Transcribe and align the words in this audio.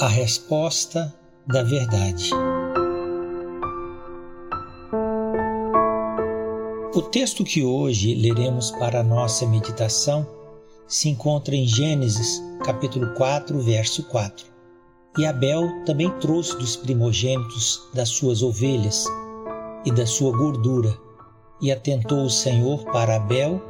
A 0.00 0.08
resposta 0.08 1.14
da 1.46 1.62
verdade. 1.62 2.30
O 6.94 7.02
texto 7.02 7.44
que 7.44 7.62
hoje 7.62 8.14
leremos 8.14 8.70
para 8.70 9.00
a 9.00 9.02
nossa 9.02 9.46
meditação 9.46 10.26
se 10.88 11.10
encontra 11.10 11.54
em 11.54 11.66
Gênesis, 11.66 12.42
capítulo 12.64 13.12
4, 13.12 13.60
verso 13.60 14.02
4. 14.04 14.46
E 15.18 15.26
Abel 15.26 15.68
também 15.84 16.08
trouxe 16.18 16.56
dos 16.56 16.76
primogênitos 16.76 17.86
das 17.92 18.08
suas 18.08 18.42
ovelhas 18.42 19.04
e 19.84 19.92
da 19.92 20.06
sua 20.06 20.34
gordura, 20.34 20.96
e 21.60 21.70
atentou 21.70 22.24
o 22.24 22.30
Senhor 22.30 22.86
para 22.86 23.16
Abel 23.16 23.60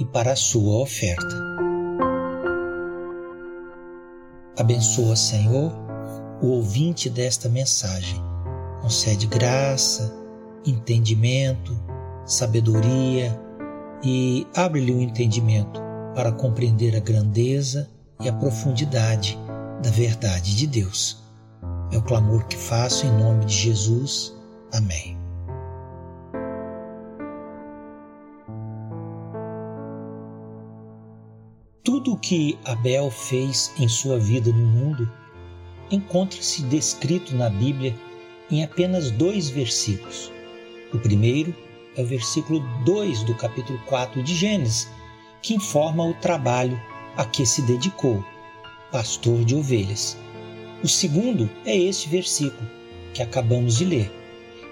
e 0.00 0.04
para 0.04 0.32
a 0.32 0.36
sua 0.36 0.82
oferta. 0.82 1.69
Abençoa, 4.60 5.16
Senhor, 5.16 5.72
o 6.42 6.48
ouvinte 6.48 7.08
desta 7.08 7.48
mensagem. 7.48 8.22
Concede 8.82 9.26
graça, 9.26 10.14
entendimento, 10.66 11.74
sabedoria 12.26 13.40
e 14.04 14.46
abre-lhe 14.54 14.92
o 14.92 15.00
entendimento 15.00 15.80
para 16.14 16.30
compreender 16.30 16.94
a 16.94 17.00
grandeza 17.00 17.88
e 18.20 18.28
a 18.28 18.34
profundidade 18.34 19.38
da 19.82 19.88
verdade 19.88 20.54
de 20.54 20.66
Deus. 20.66 21.24
É 21.90 21.96
o 21.96 22.02
clamor 22.02 22.44
que 22.46 22.56
faço 22.56 23.06
em 23.06 23.12
nome 23.16 23.46
de 23.46 23.54
Jesus. 23.54 24.34
Amém. 24.74 25.19
Tudo 32.00 32.14
o 32.14 32.18
que 32.18 32.58
Abel 32.64 33.10
fez 33.10 33.74
em 33.78 33.86
sua 33.86 34.18
vida 34.18 34.50
no 34.50 34.66
mundo 34.66 35.12
encontra-se 35.90 36.62
descrito 36.62 37.36
na 37.36 37.50
Bíblia 37.50 37.94
em 38.50 38.64
apenas 38.64 39.10
dois 39.10 39.50
versículos. 39.50 40.32
O 40.94 40.98
primeiro 40.98 41.54
é 41.98 42.00
o 42.00 42.06
versículo 42.06 42.60
2 42.86 43.24
do 43.24 43.34
capítulo 43.34 43.78
4 43.84 44.22
de 44.22 44.34
Gênesis, 44.34 44.88
que 45.42 45.52
informa 45.52 46.06
o 46.06 46.14
trabalho 46.14 46.80
a 47.18 47.24
que 47.26 47.44
se 47.44 47.60
dedicou, 47.60 48.24
pastor 48.90 49.44
de 49.44 49.54
ovelhas. 49.54 50.16
O 50.82 50.88
segundo 50.88 51.50
é 51.66 51.76
este 51.76 52.08
versículo 52.08 52.66
que 53.12 53.22
acabamos 53.22 53.76
de 53.76 53.84
ler 53.84 54.10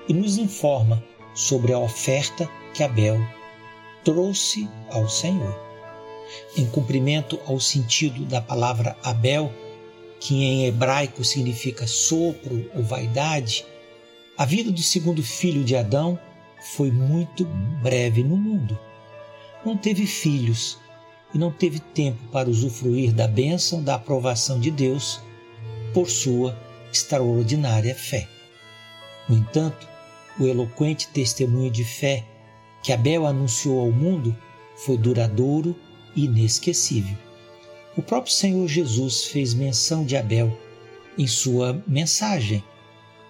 e 0.09 0.15
nos 0.15 0.39
informa 0.39 1.05
sobre 1.35 1.75
a 1.75 1.79
oferta 1.79 2.49
que 2.73 2.83
Abel 2.83 3.21
trouxe 4.03 4.67
ao 4.91 5.07
Senhor. 5.11 5.68
Em 6.57 6.67
cumprimento 6.67 7.39
ao 7.47 7.59
sentido 7.59 8.25
da 8.25 8.41
palavra 8.41 8.97
Abel, 9.03 9.53
que 10.21 10.43
em 10.43 10.67
hebraico 10.67 11.25
significa 11.25 11.87
sopro 11.87 12.71
ou 12.75 12.83
vaidade, 12.83 13.65
a 14.37 14.45
vida 14.45 14.71
do 14.71 14.83
segundo 14.83 15.23
filho 15.23 15.65
de 15.65 15.77
Adão 15.77 16.19
foi 16.75 16.91
muito 16.91 17.45
breve 17.83 18.23
no 18.23 18.37
mundo 18.37 18.79
não 19.65 19.77
teve 19.77 20.07
filhos 20.07 20.79
e 21.35 21.39
não 21.39 21.51
teve 21.51 21.81
tempo 21.81 22.19
para 22.33 22.49
usufruir 22.49 23.13
da 23.13 23.27
bênção 23.27 23.83
da 23.83 23.97
aprovação 23.97 24.59
de 24.59 24.71
Deus 24.71 25.21
por 25.93 26.09
sua 26.09 26.59
extraordinária 26.93 27.95
fé. 27.95 28.29
No 29.29 29.37
entanto, 29.37 29.87
o 30.39 30.47
eloquente 30.47 31.09
testemunho 31.09 31.71
de 31.71 31.85
fé 31.85 32.25
que 32.83 32.93
Abel 32.93 33.27
anunciou 33.27 33.81
ao 33.81 33.91
mundo 33.91 34.35
foi 34.77 34.97
duradouro 34.97 35.77
inesquecível. 36.15 37.17
O 37.97 38.03
próprio 38.03 38.33
Senhor 38.33 38.67
Jesus 38.69 39.25
fez 39.25 39.55
menção 39.55 40.05
de 40.05 40.17
Abel 40.17 40.57
em 41.19 41.27
sua 41.27 41.83
mensagem. 41.87 42.63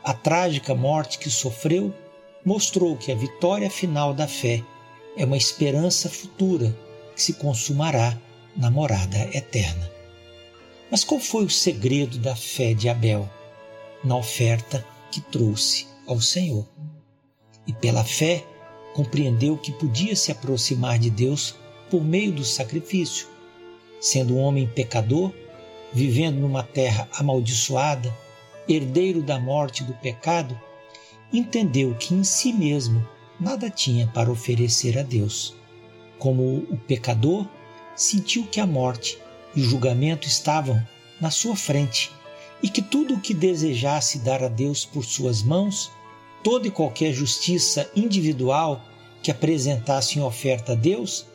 A 0.04 0.12
trágica 0.12 0.74
morte 0.74 1.18
que 1.18 1.30
sofreu 1.30 1.94
mostrou 2.44 2.96
que 2.96 3.10
a 3.10 3.14
vitória 3.14 3.70
final 3.70 4.12
da 4.12 4.28
fé 4.28 4.62
é 5.16 5.24
uma 5.24 5.36
esperança 5.36 6.08
futura 6.08 6.76
que 7.14 7.22
se 7.22 7.32
consumará 7.34 8.16
na 8.56 8.70
morada 8.70 9.18
eterna. 9.34 9.90
Mas 10.90 11.04
qual 11.04 11.20
foi 11.20 11.44
o 11.44 11.50
segredo 11.50 12.18
da 12.18 12.34
fé 12.34 12.74
de 12.74 12.88
Abel? 12.88 13.28
Na 14.04 14.16
oferta 14.16 14.84
que 15.10 15.20
trouxe 15.20 15.86
ao 16.06 16.20
Senhor. 16.20 16.66
E 17.66 17.72
pela 17.72 18.04
fé 18.04 18.44
compreendeu 18.94 19.56
que 19.56 19.72
podia 19.72 20.16
se 20.16 20.32
aproximar 20.32 20.98
de 20.98 21.10
Deus 21.10 21.54
por 21.90 22.04
meio 22.04 22.32
do 22.32 22.44
sacrifício. 22.44 23.26
Sendo 24.00 24.36
um 24.36 24.40
homem 24.40 24.66
pecador, 24.66 25.32
vivendo 25.92 26.38
numa 26.38 26.62
terra 26.62 27.08
amaldiçoada, 27.12 28.14
herdeiro 28.68 29.22
da 29.22 29.38
morte 29.40 29.82
e 29.82 29.86
do 29.86 29.94
pecado, 29.94 30.58
entendeu 31.32 31.94
que 31.94 32.14
em 32.14 32.22
si 32.22 32.52
mesmo 32.52 33.06
nada 33.40 33.70
tinha 33.70 34.06
para 34.08 34.30
oferecer 34.30 34.98
a 34.98 35.02
Deus. 35.02 35.54
Como 36.18 36.42
o 36.70 36.76
pecador, 36.86 37.46
sentiu 37.96 38.44
que 38.46 38.60
a 38.60 38.66
morte 38.66 39.18
e 39.54 39.60
o 39.60 39.64
julgamento 39.64 40.26
estavam 40.26 40.80
na 41.20 41.30
sua 41.30 41.56
frente 41.56 42.10
e 42.62 42.68
que 42.68 42.82
tudo 42.82 43.14
o 43.14 43.20
que 43.20 43.32
desejasse 43.34 44.18
dar 44.18 44.42
a 44.42 44.48
Deus 44.48 44.84
por 44.84 45.04
suas 45.04 45.42
mãos, 45.42 45.90
toda 46.42 46.66
e 46.66 46.70
qualquer 46.70 47.12
justiça 47.12 47.90
individual 47.94 48.84
que 49.22 49.30
apresentasse 49.30 50.18
em 50.18 50.22
oferta 50.22 50.72
a 50.72 50.74
Deus, 50.74 51.26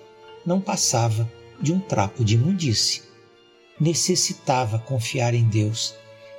não 0.46 0.60
passava 0.60 1.32
de 1.62 1.72
um 1.72 1.80
trapo 1.80 2.24
de 2.24 2.36
imundície. 2.36 3.02
Necessitava 3.80 4.80
confiar 4.80 5.34
em 5.34 5.44
Deus 5.44 5.96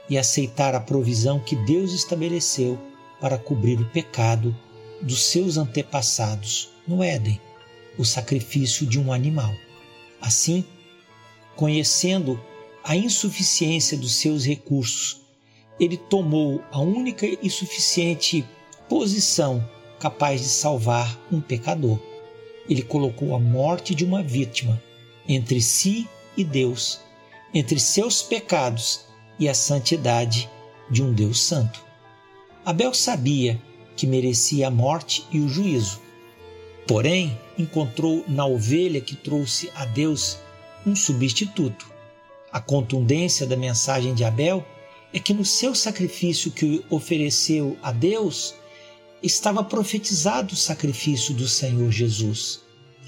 e 0.09 0.19
aceitar 0.19 0.75
a 0.75 0.81
provisão 0.81 1.41
que 1.41 1.57
Deus 1.57 1.93
estabeleceu 1.93 2.79
para 3.21 3.39
cobrir 3.39 3.81
o 3.81 3.89
pecado 3.91 4.55
dos 5.01 5.25
seus 5.25 5.57
antepassados 5.57 6.71
no 6.87 7.03
Éden, 7.03 7.41
o 7.99 8.05
sacrifício 8.05 8.87
de 8.87 9.01
um 9.01 9.13
animal. 9.13 9.53
Assim, 10.21 10.65
conhecendo 11.57 12.41
a 12.83 12.97
insuficiência 12.97 13.97
dos 13.97 14.15
seus 14.15 14.45
recursos, 14.45 15.23
ele 15.81 15.97
tomou 15.97 16.63
a 16.71 16.81
única 16.81 17.27
e 17.27 17.51
suficiente 17.51 18.45
posição 18.89 19.67
capaz 19.99 20.43
de 20.43 20.49
salvar 20.49 21.19
um 21.33 21.41
pecador. 21.41 21.99
Ele 22.69 22.83
colocou 22.83 23.35
a 23.35 23.39
morte 23.39 23.95
de 23.95 24.05
uma 24.05 24.23
vítima 24.23 24.83
entre 25.29 25.61
si 25.61 26.09
e 26.37 26.45
Deus, 26.45 27.01
entre 27.53 27.79
seus 27.79 28.23
pecados 28.23 29.07
e 29.39 29.49
a 29.49 29.55
santidade 29.55 30.49
de 30.91 31.03
um 31.03 31.13
Deus 31.13 31.41
Santo. 31.41 31.85
Abel 32.65 32.95
sabia 32.95 33.61
que 33.97 34.07
merecia 34.07 34.69
a 34.69 34.71
morte 34.71 35.25
e 35.31 35.41
o 35.41 35.49
juízo. 35.49 36.01
Porém, 36.87 37.39
encontrou 37.59 38.25
na 38.29 38.47
ovelha 38.47 39.01
que 39.01 39.15
trouxe 39.15 39.71
a 39.75 39.85
Deus 39.85 40.39
um 40.87 40.95
substituto. 40.95 41.91
A 42.53 42.61
contundência 42.61 43.47
da 43.47 43.57
mensagem 43.57 44.15
de 44.15 44.25
Abel 44.25 44.65
é 45.13 45.19
que 45.19 45.33
no 45.33 45.45
seu 45.45 45.75
sacrifício 45.75 46.51
que 46.51 46.85
ofereceu 46.91 47.77
a 47.83 47.93
Deus 47.93 48.55
estava 49.25 49.65
profetizado 49.65 50.53
o 50.53 50.57
sacrifício 50.57 51.35
do 51.35 51.49
Senhor 51.49 51.91
Jesus. 51.91 52.61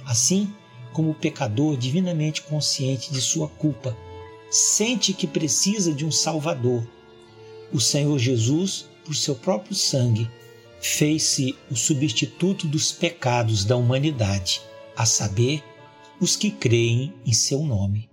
Assim 0.05 0.53
como 0.93 1.11
o 1.11 1.15
pecador 1.15 1.77
divinamente 1.77 2.43
consciente 2.43 3.13
de 3.13 3.21
sua 3.21 3.49
culpa 3.49 3.97
sente 4.51 5.13
que 5.13 5.27
precisa 5.27 5.93
de 5.93 6.07
um 6.07 6.11
Salvador, 6.11 6.89
o 7.73 7.81
Senhor 7.81 8.19
Jesus, 8.19 8.87
por 9.05 9.15
seu 9.15 9.35
próprio 9.35 9.75
sangue, 9.75 10.31
fez-se 10.81 11.55
o 11.71 11.77
substituto 11.77 12.67
dos 12.67 12.93
pecados 12.93 13.65
da 13.65 13.77
humanidade, 13.77 14.63
a 14.97 15.05
saber, 15.05 15.63
os 16.21 16.37
que 16.37 16.51
creem 16.51 17.13
em 17.27 17.33
seu 17.33 17.63
nome. 17.63 18.09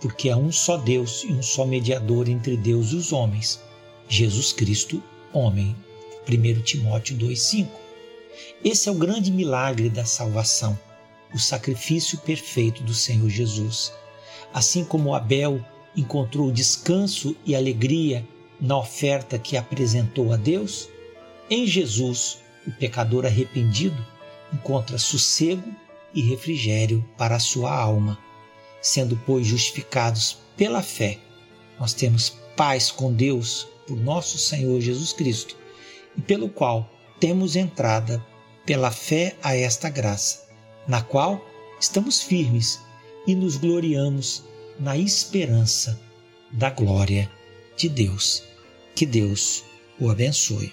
Porque 0.00 0.28
há 0.28 0.36
um 0.36 0.52
só 0.52 0.76
Deus 0.76 1.24
e 1.24 1.28
um 1.28 1.42
só 1.42 1.64
mediador 1.64 2.28
entre 2.28 2.56
Deus 2.56 2.92
e 2.92 2.96
os 2.96 3.12
homens, 3.12 3.60
Jesus 4.08 4.52
Cristo, 4.52 5.02
homem. 5.32 5.74
1 6.28 6.62
Timóteo 6.62 7.16
2,5. 7.16 7.68
Esse 8.64 8.88
é 8.88 8.92
o 8.92 8.96
grande 8.96 9.30
milagre 9.32 9.90
da 9.90 10.04
salvação, 10.04 10.78
o 11.34 11.38
sacrifício 11.38 12.18
perfeito 12.18 12.82
do 12.82 12.94
Senhor 12.94 13.28
Jesus. 13.28 13.92
Assim 14.54 14.84
como 14.84 15.14
Abel 15.14 15.64
encontrou 15.96 16.50
descanso 16.50 17.36
e 17.44 17.54
alegria 17.54 18.26
na 18.60 18.78
oferta 18.78 19.38
que 19.38 19.56
apresentou 19.56 20.32
a 20.32 20.36
Deus, 20.36 20.88
em 21.50 21.66
Jesus, 21.66 22.38
o 22.66 22.70
pecador 22.70 23.26
arrependido 23.26 24.06
encontra 24.52 24.98
sossego 24.98 25.68
e 26.14 26.22
refrigério 26.22 27.04
para 27.16 27.36
a 27.36 27.40
sua 27.40 27.74
alma. 27.74 28.18
Sendo, 28.80 29.20
pois, 29.26 29.46
justificados 29.46 30.38
pela 30.56 30.82
fé, 30.82 31.18
nós 31.78 31.92
temos 31.92 32.30
paz 32.56 32.90
com 32.90 33.12
Deus 33.12 33.66
por 33.86 33.96
nosso 33.96 34.38
Senhor 34.38 34.80
Jesus 34.80 35.12
Cristo, 35.12 35.56
e 36.16 36.20
pelo 36.20 36.48
qual 36.48 36.90
temos 37.20 37.56
entrada 37.56 38.24
pela 38.64 38.90
fé 38.90 39.36
a 39.42 39.56
esta 39.56 39.88
graça, 39.88 40.48
na 40.86 41.02
qual 41.02 41.44
estamos 41.80 42.22
firmes 42.22 42.80
e 43.26 43.34
nos 43.34 43.56
gloriamos 43.56 44.44
na 44.78 44.96
esperança 44.96 46.00
da 46.50 46.70
glória 46.70 47.30
de 47.76 47.88
Deus. 47.88 48.42
Que 48.94 49.06
Deus 49.06 49.64
o 49.98 50.10
abençoe. 50.10 50.72